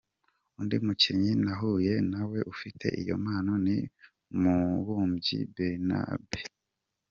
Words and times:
Undi 0.59 0.75
mukinnyi 0.85 1.31
nahuye 1.45 1.93
nawe 2.11 2.39
ufite 2.53 2.87
iyo 3.01 3.15
mpano 3.23 3.53
ni 3.65 3.77
Mubumbyi 4.41 5.39
Bernabe. 5.55 6.41